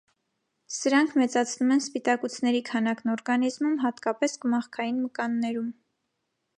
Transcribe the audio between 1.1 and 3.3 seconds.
մեծացնում են սպիտակուցների քանակն